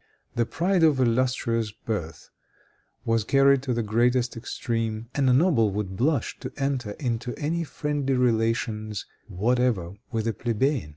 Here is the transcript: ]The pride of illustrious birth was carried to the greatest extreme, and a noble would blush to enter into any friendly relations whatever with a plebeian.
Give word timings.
]The 0.36 0.46
pride 0.46 0.82
of 0.82 0.98
illustrious 1.00 1.70
birth 1.70 2.30
was 3.04 3.24
carried 3.24 3.62
to 3.64 3.74
the 3.74 3.82
greatest 3.82 4.34
extreme, 4.34 5.10
and 5.14 5.28
a 5.28 5.34
noble 5.34 5.70
would 5.70 5.98
blush 5.98 6.38
to 6.40 6.50
enter 6.56 6.92
into 6.92 7.34
any 7.36 7.64
friendly 7.64 8.14
relations 8.14 9.04
whatever 9.28 9.96
with 10.10 10.26
a 10.26 10.32
plebeian. 10.32 10.96